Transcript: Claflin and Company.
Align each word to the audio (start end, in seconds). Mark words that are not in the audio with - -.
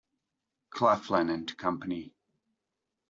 Claflin 0.71 1.29
and 1.29 1.55
Company. 1.59 2.15